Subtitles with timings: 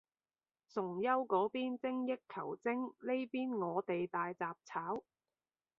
[0.67, 5.03] 崇優嗰邊精益求精，呢邊我哋大雜炒